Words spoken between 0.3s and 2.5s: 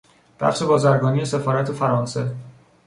بخش بازرگانی سفارت فرانسه